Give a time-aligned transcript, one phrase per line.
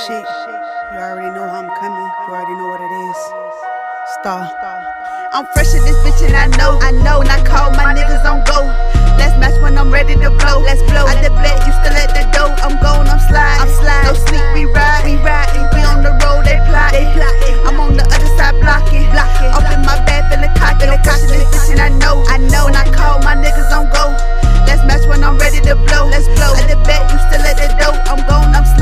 [0.00, 0.24] shit.
[0.92, 2.08] You already know how I'm coming.
[2.24, 3.18] You already know what it is.
[4.20, 4.48] Star.
[5.32, 7.20] I'm fresh in this bitch and I know, I know.
[7.20, 8.64] And I call my niggas on go.
[9.20, 10.64] Let's match when I'm ready to blow.
[10.64, 11.04] Let's blow.
[11.04, 12.52] I the black, you still at the door.
[12.64, 13.60] I'm going, I'm sliding.
[13.60, 14.08] I'm sliding.
[14.08, 15.66] No sleep, we ride, we riding.
[15.76, 17.34] We on the road, they plot, they plot.
[17.68, 19.52] I'm on the other side blocking, blocking.
[19.52, 21.26] Up in my bed, feeling cocky, feeling cocky.
[21.28, 22.68] This bitch and I know, I know.
[22.68, 24.16] And I call my niggas on go.
[24.64, 26.08] Let's match when I'm ready to blow.
[26.08, 26.56] Let's blow.
[26.56, 27.96] At the back, you still at the door.
[28.08, 28.81] I'm going, I'm sliding.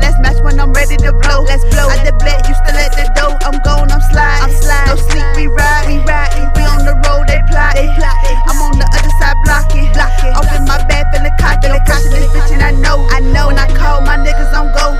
[0.00, 1.42] Let's match when I'm ready to blow.
[1.42, 1.88] Let's blow.
[1.88, 3.36] At the black, you still at the door.
[3.44, 4.44] I'm going, I'm sliding.
[4.44, 4.88] I'm sliding.
[4.88, 6.32] No sleep, we ride, we ride.
[6.56, 8.16] We on the road, they plot, they plot.
[8.48, 10.32] I'm on the other side blocking, blocking.
[10.36, 12.08] Up in my bed, feeling cocky, feeling cocky.
[12.08, 13.48] This bitch and I know, I know.
[13.50, 14.96] And I call my niggas on go.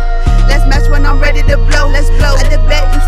[0.49, 1.89] Let's match when I'm ready to blow.
[1.89, 2.37] Let's blow.
[2.37, 3.00] At the back, you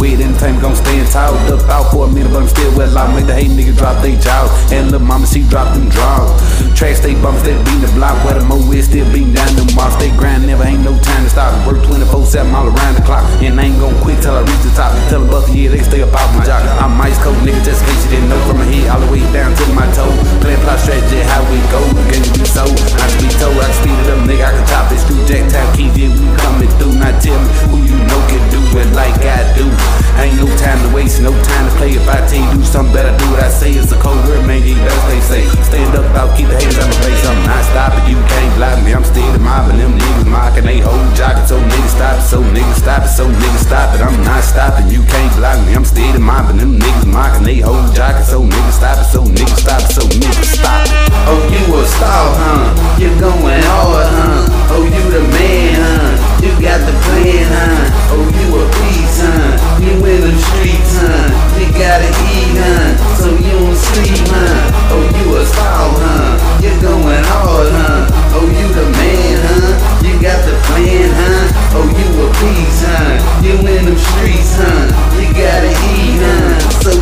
[0.00, 1.34] weight, anytime gon' stand tall.
[1.46, 3.14] Ducked out for a minute, but I'm still well out.
[3.14, 4.50] Make the hate nigga drop they jaws.
[4.72, 6.32] And little mama, she drop them draws.
[6.80, 8.16] Track stay bump, stay beating the block.
[8.24, 10.00] Where the mo is still beating down them moms.
[10.00, 11.52] Stay grind, never ain't no time to stop.
[11.68, 13.20] Work 24 7 all around the clock.
[13.44, 14.96] And I ain't gon' quit till I reach the top.
[15.12, 16.64] Tell them Bucky, yeah, they stay up out my jock.
[16.80, 18.40] I'm ice cold, nigga, just in case you didn't know.
[18.48, 20.08] From my head all the way down to my toe.
[20.40, 21.84] Plan plot strategy, how we go.
[22.08, 22.64] Game we so.
[22.64, 25.04] I can be told, I can speed it up, nigga, I can top this.
[25.04, 26.96] Screw jack time, keep it, we coming through.
[26.96, 29.68] Now tell me who you know can do it like I do.
[30.16, 31.92] Ain't no time to waste, no time to play.
[31.92, 33.76] If I tell you do something better, do what I say.
[33.76, 35.52] It's a cold word, man, you better stay safe.
[35.68, 37.24] Stand up, out, keep the haters out my face.
[37.26, 38.94] I'm not stopping, you can't block me.
[38.94, 41.46] I'm still mobbing them niggas mocking, they hold jocking.
[41.46, 44.00] So niggas stop it, so niggas stop it, so niggas stop it.
[44.00, 45.74] I'm not stopping, you can't block me.
[45.74, 48.24] I'm still mobbing them niggas mocking, they hold jocking.
[48.24, 51.10] So niggas stop it, so niggas stop it, so niggas stop it.
[51.26, 53.00] Oh, you a star, huh?
[53.00, 54.74] You going hard, huh?
[54.74, 56.42] Oh, you the man, huh?
[56.42, 58.14] You got the plan, huh?
[58.14, 59.49] Oh, you a beast, huh?
[59.90, 61.58] You in them streets, huh?
[61.58, 62.94] You gotta eat, huh?
[63.18, 64.94] So you don't sleep, huh?
[64.94, 66.62] Oh, you a star, huh?
[66.62, 68.06] You going hard, huh?
[68.38, 70.06] Oh, you the man, huh?
[70.06, 71.74] You got the plan, huh?
[71.74, 73.42] Oh, you a beast, huh?
[73.42, 74.94] You in them streets, huh?
[75.18, 76.54] You gotta eat, huh?
[76.86, 76.94] So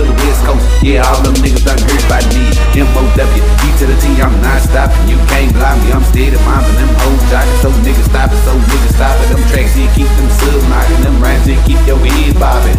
[0.00, 0.64] to the west coast.
[0.80, 2.48] Yeah, all them niggas done heard about me.
[2.72, 5.04] M-O-W, E to the T, I'm not stopping.
[5.04, 8.56] You can't blind me, I'm steady mobbing them hoes jockin', So niggas stop it, so
[8.56, 9.28] niggas stop it.
[9.28, 11.00] Them tracks here keep them sub knocking.
[11.04, 12.76] Them rhymes here keep your head bobbing.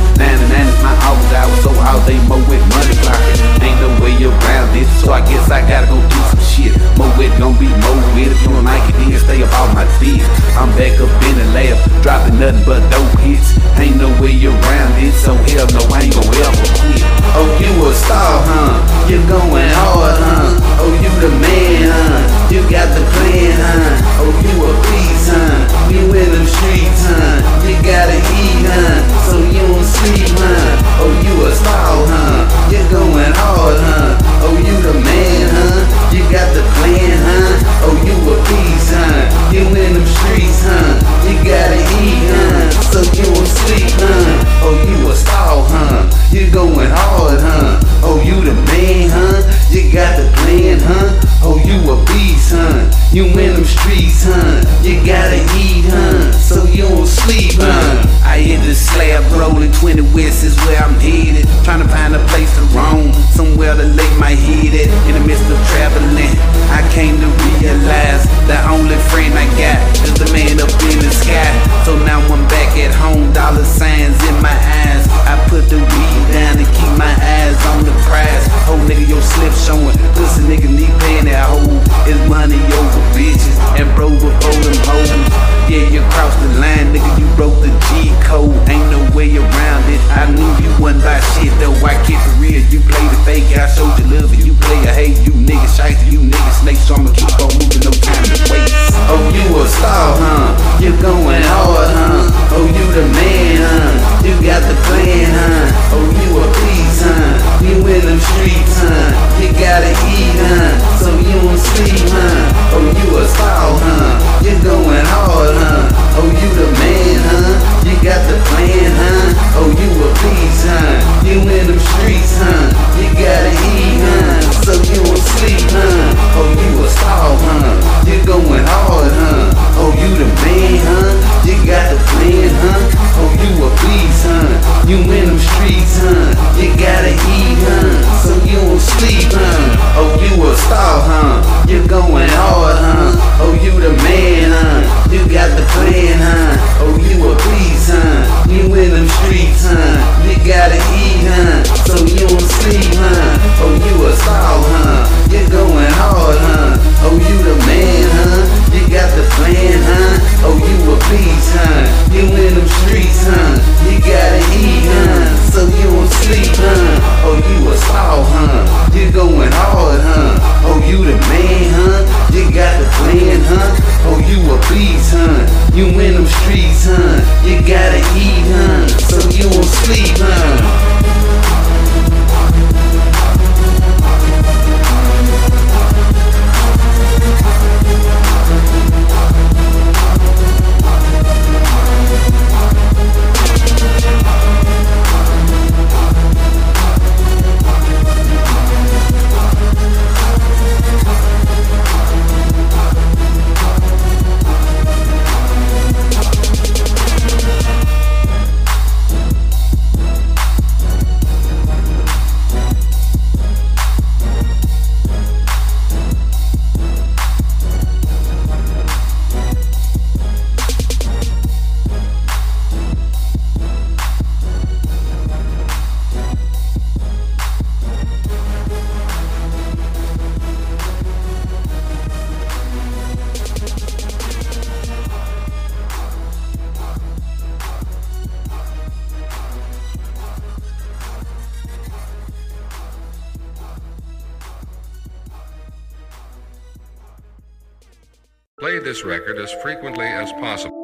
[248.84, 250.78] this record as frequently as possible.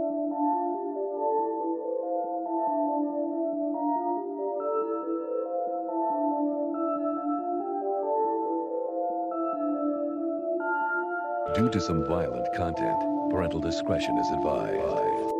[11.55, 12.99] Due to some violent content,
[13.31, 15.36] parental discretion is advised.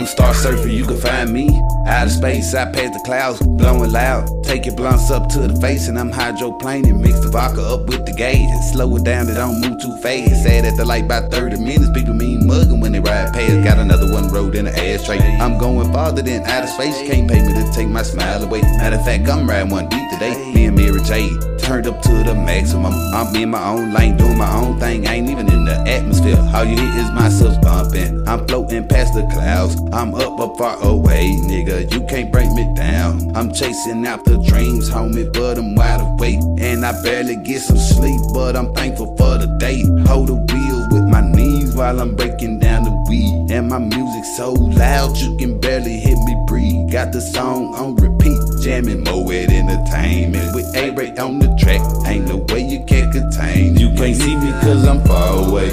[0.00, 1.50] I'm star surfing, you can find me.
[1.86, 4.42] Out of space, I pass the clouds, blowing loud.
[4.44, 6.98] Take your blunts up to the face, and I'm hydroplaning.
[6.98, 9.94] Mix the vodka up with the gauge and slow it down, it don't move too
[9.98, 10.42] fast.
[10.42, 13.62] Sad at the light by 30 minutes, people mean mugging when they ride past.
[13.62, 15.18] Got another one rolled in the ashtray.
[15.18, 18.62] I'm going farther than outer space, can't pay me to take my smile away.
[18.62, 20.32] Matter of fact, I'm riding one deep today.
[20.54, 22.92] Me and Mary J turned up to the maximum.
[23.14, 25.06] I'm in my own lane, doing my own thing.
[25.06, 26.36] I ain't even in the atmosphere.
[26.52, 28.26] All you hear is my subs bumping.
[28.26, 29.76] I'm floating past the clouds.
[29.92, 31.92] I'm up, up far away, nigga.
[31.94, 33.36] You can't break me down.
[33.36, 36.40] I'm chasing after dreams, homie, but I'm wide awake.
[36.58, 39.84] And I barely get some sleep, but I'm thankful for the day.
[40.08, 43.52] Hold the wheels with my knees while I'm breaking down the weed.
[43.52, 46.90] And my music so loud, you can barely hear me breathe.
[46.90, 51.80] Got the song on repeat, jamming Moet Entertainment with A-Ray on the track.
[52.06, 53.76] Ain't no way you can contain.
[53.76, 55.70] You can't see me cause I'm far away.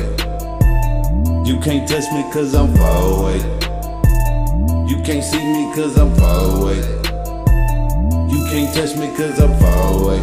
[1.45, 3.39] You can't touch me cause I'm far away.
[4.87, 6.77] You can't see me cause I'm far away.
[8.31, 10.21] You can't touch me cause I'm far away.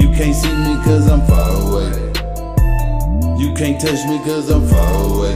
[0.00, 1.90] You can't see me cause I'm far away.
[3.38, 5.34] You can't touch me cause I'm far away.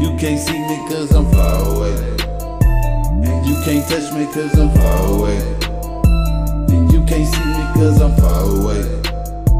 [0.00, 2.09] You can't see me cause I'm far away.
[3.64, 5.36] Can't touch me cause I'm far away.
[6.72, 9.02] And you can't see me cause I'm far away.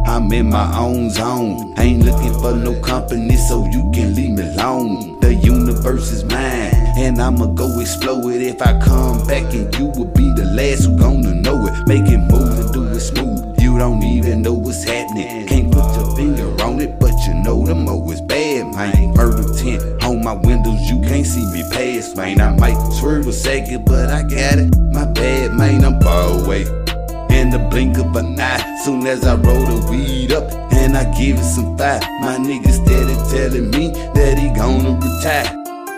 [0.07, 1.75] I'm in my own zone.
[1.79, 5.21] Ain't looking for no company, so you can leave me alone.
[5.21, 8.43] The universe is mine, and I'ma go explode it.
[8.43, 11.87] If I come back, and you will be the last who gonna know it.
[11.87, 13.61] Make it move and do it smooth.
[13.61, 15.47] You don't even know what's happening.
[15.47, 19.15] Can't put your finger on it, you know the mo is bad, man.
[19.15, 22.41] Murder tent on my windows, you can't see me past, man.
[22.41, 24.77] I might swerve a second, but I got it.
[24.93, 26.63] My bad, man, I'm far away
[27.31, 28.81] in the blink of an eye.
[28.85, 32.71] Soon as I roll the weed up and I give it some thigh, my nigga
[32.71, 35.57] steady telling me that he gonna retire.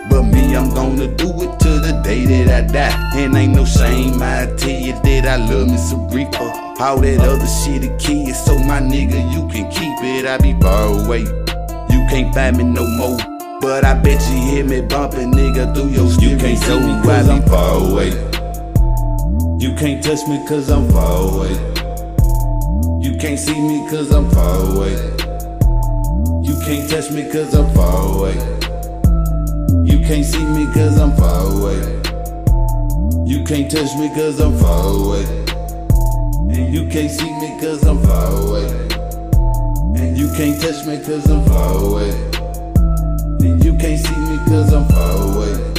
[0.09, 3.11] But me, I'm gonna do it till the day that I die.
[3.15, 6.72] And ain't no shame, I tell you that I love me some reaper.
[6.83, 10.25] All that other shit a kid, so my nigga, you can keep it.
[10.25, 13.15] I be far away, you can't find me no more.
[13.61, 16.33] But I bet you hear me bumping, nigga, through your stereo.
[16.33, 18.09] You can't see me cause I'm far away.
[19.63, 21.53] You can't touch me cause I'm far away.
[22.99, 24.91] You can't see me cause I'm far away.
[26.43, 28.35] You can't touch me cause I'm far away.
[29.87, 31.79] You can't see me cause I'm far away.
[33.25, 35.42] You can't touch me cause I'm far away.
[36.55, 38.67] And you can't see me cause I'm far away.
[39.99, 42.11] And you can't touch me cause I'm far away.
[43.41, 45.72] And you can't see me cause I'm far away.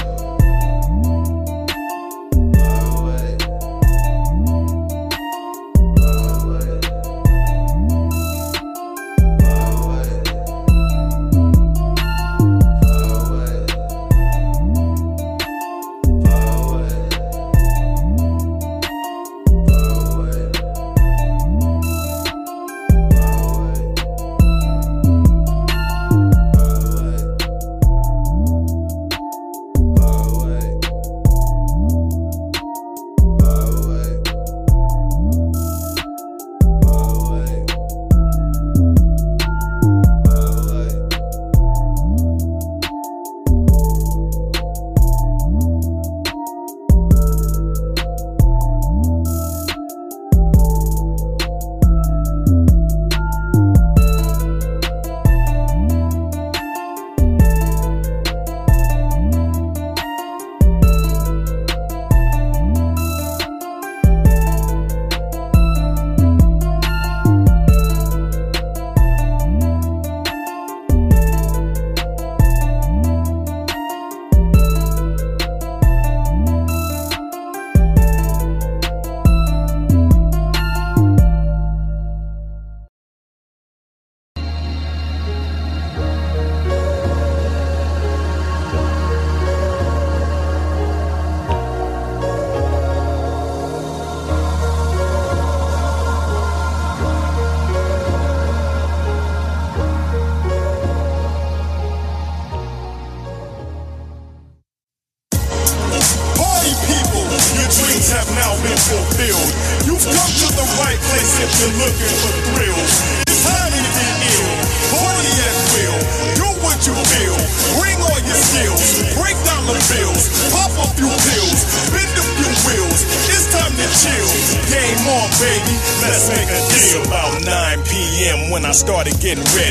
[129.34, 129.63] Getting ready.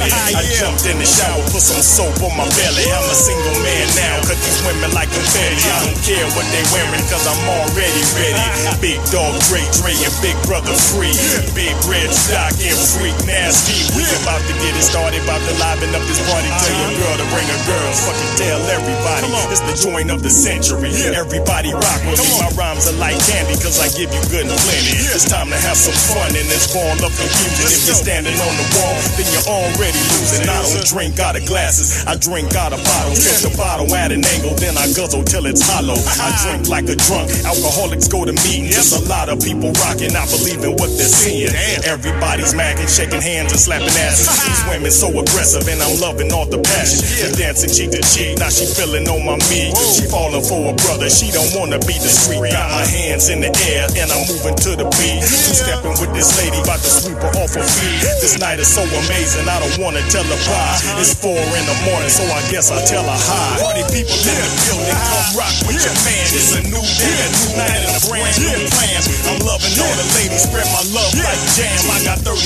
[1.54, 2.90] Put some soap on my belly.
[2.90, 5.62] I'm a single man now, cause these women like confetti.
[5.70, 8.42] I don't care what they wearing, cause I'm already ready.
[8.82, 11.14] Big dog Dre, Dre, and Big Brother Free.
[11.54, 13.86] Big Red Stock and Freak Nasty.
[13.94, 16.50] We about to get it started, about to liven up this party.
[16.50, 18.02] Tell your girl to bring her girls.
[18.02, 19.30] Fucking tell everybody.
[19.54, 20.90] It's the joint of the century.
[21.14, 22.34] Everybody rock with me.
[22.42, 24.98] My rhymes are like candy, cause I give you good and plenty.
[25.14, 27.70] It's time to have some fun in this ball of confusion.
[27.70, 30.50] If you're standing on the wall, then you're already losing.
[30.50, 33.24] I don't drink of glasses, I drink out of bottles.
[33.24, 35.98] Catch the bottle at an angle, then I guzzle till it's hollow.
[35.98, 37.30] I drink like a drunk.
[37.46, 38.76] Alcoholics go to meetings.
[38.76, 41.54] There's a lot of people rocking, not believing what they're seeing.
[41.86, 44.28] Everybody's macking, shaking hands and slapping asses.
[44.28, 47.04] These women so aggressive, and I'm loving all the passion.
[47.04, 49.74] We dancing cheek to cheek, now she feeling on my me.
[49.96, 52.54] She falling for a brother, she don't wanna be discreet.
[52.54, 55.22] Got my hands in the air, and I'm moving to the beat.
[55.24, 58.00] Two stepping with this lady, about to sweep her off her feet.
[58.22, 60.80] This night is so amazing, I don't wanna tell her bye.
[61.02, 63.58] It's four in the morning, so I guess I'll tell her hi.
[63.58, 66.26] Party people in the building, come rock with your man.
[66.30, 69.00] It's a new day, a new night, and a brand new plan.
[69.34, 71.90] I'm loving all the ladies, spread my love like jam.
[71.90, 72.38] I got 31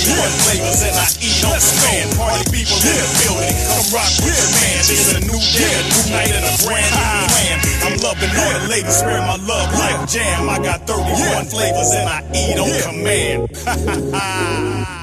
[0.47, 2.07] flavors and I eat on command.
[2.15, 4.79] Party people in the building, come rock with your man.
[4.87, 7.55] It's a new day, a new night, and a brand new plan.
[7.83, 10.47] I'm loving all the ladies, spread my love like jam.
[10.47, 13.51] I got 31 flavors and I eat on command.
[13.51, 14.93] Yeah,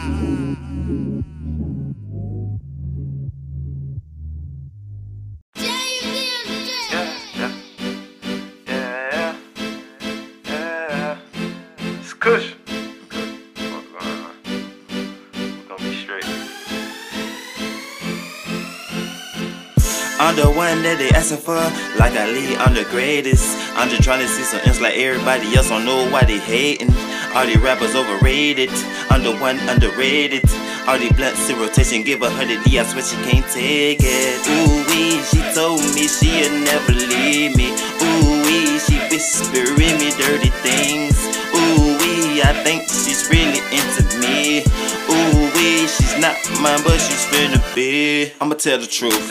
[20.35, 21.55] The one that they asking for,
[21.95, 23.55] like I lead, I'm the greatest.
[23.79, 26.91] I'm just trying to see some ends like everybody else, don't know why they hating.
[27.39, 28.69] All these rappers overrated,
[29.15, 30.43] I'm the one underrated.
[30.91, 34.43] All these blunts in rotation, give a hundred D, I swear she can't take it.
[34.51, 37.71] Ooh wee, she told me she'll never leave me.
[38.03, 41.15] Ooh wee, she whispering me dirty things.
[41.55, 44.67] Ooh wee, I think she's really into me.
[45.07, 48.35] Ooh wee, she's not mine, but she's finna be.
[48.43, 49.31] I'ma tell the truth.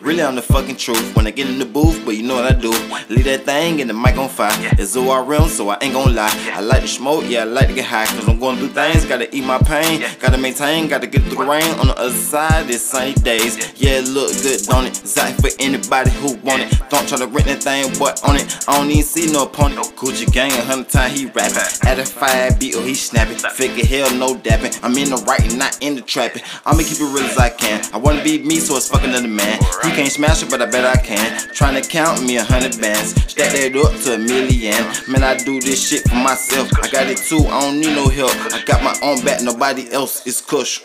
[0.00, 1.14] Really, I'm the fucking truth.
[1.14, 2.70] When I get in the booth, but you know what I do.
[3.10, 4.50] Leave that thing and the mic on fire.
[4.78, 6.32] It's ORM, so I ain't gon' lie.
[6.54, 8.06] I like to smoke, yeah, I like to get high.
[8.06, 10.02] Cause I'm going through things, gotta eat my pain.
[10.18, 11.68] Gotta maintain, gotta get through the rain.
[11.80, 13.78] On the other side, it's sunny days.
[13.78, 14.98] Yeah, it look good, don't it?
[15.00, 16.80] Exactly for anybody who want it.
[16.88, 18.56] Don't try to rent that thing, what on it?
[18.66, 19.80] I don't even see no opponent.
[19.96, 21.60] Gucci gang, a hundred times he rapping.
[21.86, 23.36] At a fire beat, or he snapping.
[23.36, 24.80] Figure hell, no dapping.
[24.82, 26.42] I'm in the writing, not in the trapping.
[26.64, 27.84] I'ma keep it real as I can.
[27.92, 29.60] I wanna be me, so it's fucking another man.
[29.84, 31.38] He can't smash it, but I bet I can.
[31.52, 33.14] Trying to count me a hundred bands.
[33.30, 34.76] Stack that up to a million.
[35.08, 36.68] Man, I do this shit for myself.
[36.82, 38.32] I got it too, I don't need no help.
[38.52, 40.82] I got my own back, nobody else is cush.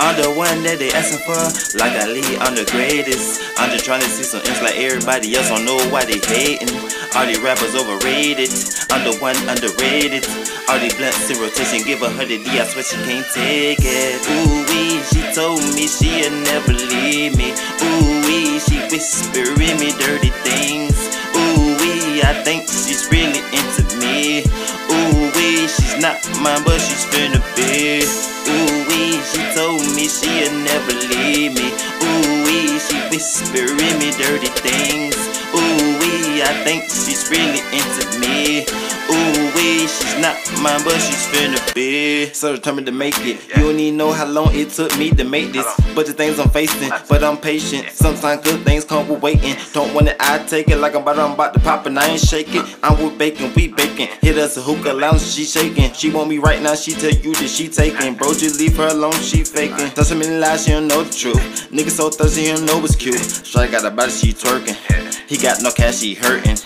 [0.00, 1.38] I'm the one that they asking for,
[1.78, 3.38] like I lead, I'm the greatest.
[3.58, 6.74] I'm just trying to see some ends like everybody else, don't know why they hating.
[7.14, 8.50] All these rappers overrated,
[8.90, 10.26] I'm the one underrated.
[10.66, 14.18] All these blunts in rotation, give a hundred D, I swear she can't take it.
[14.26, 17.52] Ooh wee, she told me she'll never leave me.
[17.82, 20.94] Ooh wee, she whispering me dirty things.
[21.34, 24.44] Ooh wee, I think she's really into me.
[24.92, 28.04] Ooh wee, she's not mine, but she's finna be.
[28.52, 31.68] Ooh wee, she told me she'll never leave me.
[32.04, 35.16] Ooh wee, she whispering me dirty things.
[35.54, 38.64] Ooh wee, I think she's really into me.
[39.10, 42.32] Ooh wee, she's not mine, but she's finna be.
[42.32, 43.48] So determined to make it.
[43.48, 45.66] You don't even know how long it took me to make this.
[45.94, 47.90] But the things I'm facing, but I'm patient.
[47.90, 49.56] Sometimes good things come with waiting.
[49.72, 52.06] Don't want it, I take it like I'm about, I'm about to pop and I
[52.08, 52.62] ain't shaking.
[52.82, 54.08] I'm with bacon, we bacon.
[54.22, 55.92] Hit us a hookah lounge, she shaking.
[55.92, 58.14] She want me right now, she tell you that she taking.
[58.14, 59.90] Bro, just leave her alone, she faking.
[60.02, 61.70] So many lies, she don't know the truth.
[61.70, 63.18] Nigga so thirsty, he don't know what's cute.
[63.18, 65.11] Strike got a body, she twerking.
[65.32, 66.58] He got no cash, he hurting.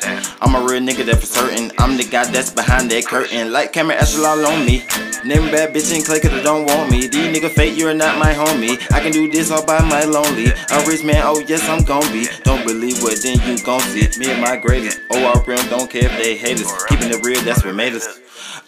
[0.43, 1.71] I'm a real nigga that for certain.
[1.79, 3.53] I'm the guy that's behind that curtain.
[3.53, 4.83] Like camera all on me.
[5.25, 7.07] Name bad bitch and click it, don't want me.
[7.07, 8.75] These nigga fake, you're not my homie.
[8.91, 10.47] I can do this all by my lonely.
[10.47, 12.27] A rich man, oh yes, I'm gon' be.
[12.43, 14.09] Don't believe what then you gon' see.
[14.19, 15.01] Me and my greatest.
[15.13, 16.85] Oh, our real don't care if they hate us.
[16.87, 18.19] Keeping it real, that's what made us.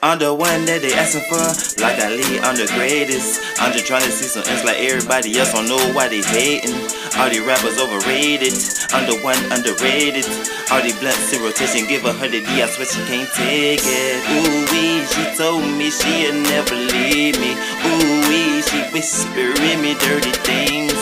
[0.01, 1.43] I'm the one that they asking for,
[1.83, 3.43] like I lead, I'm the greatest.
[3.59, 6.71] I'm just trying to see some ends like everybody else, don't know why they hating.
[7.19, 8.55] All these rappers overrated,
[8.95, 10.23] I'm the one underrated.
[10.71, 14.23] All these blunts in rotation, give a hundred D, I swear she can't take it.
[14.39, 17.59] Ooh wee, she told me she'll never leave me.
[17.59, 20.95] Ooh wee, she whispering me dirty things.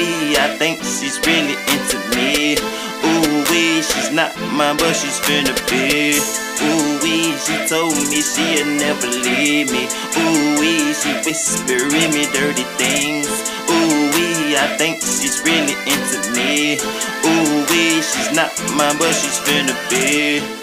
[0.00, 2.56] Wee, I think she's really into me.
[3.04, 6.16] Ooh wee, she's not mine, but she's finna be.
[6.64, 9.84] Ooh wee, she told me she'll never leave me.
[10.16, 13.28] Ooh wee, she whispering me dirty things.
[13.68, 16.80] Ooh wee, I think she's really into me.
[16.80, 20.59] Ooh wee, she's not mine, but she's finna be.